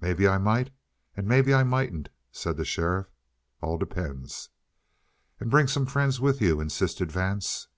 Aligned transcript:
"Maybe 0.00 0.26
I 0.26 0.38
might, 0.38 0.70
and 1.14 1.26
maybe 1.28 1.52
I 1.52 1.64
mightn't," 1.64 2.08
said 2.32 2.56
the 2.56 2.64
sheriff. 2.64 3.10
"All 3.60 3.76
depends." 3.76 4.48
"And 5.38 5.50
bring 5.50 5.66
some 5.66 5.84
friends 5.84 6.18
with 6.18 6.40
you," 6.40 6.62
insisted 6.62 7.12
Vance. 7.12 7.68